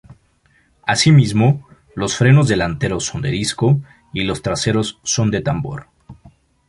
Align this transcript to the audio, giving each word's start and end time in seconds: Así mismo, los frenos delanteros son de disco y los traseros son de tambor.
Así 0.81 1.11
mismo, 1.11 1.67
los 1.93 2.17
frenos 2.17 2.47
delanteros 2.47 3.03
son 3.05 3.21
de 3.21 3.29
disco 3.29 3.81
y 4.11 4.23
los 4.23 4.41
traseros 4.41 4.97
son 5.03 5.29
de 5.29 5.41
tambor. 5.41 5.89